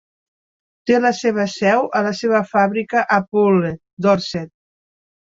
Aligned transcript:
Té 0.89 0.95
la 1.01 1.11
seva 1.17 1.43
seu 1.55 1.85
a 1.99 2.01
la 2.07 2.13
seva 2.19 2.39
fàbrica 2.53 3.05
a 3.17 3.19
Poole, 3.35 3.71
Dorset. 4.07 4.51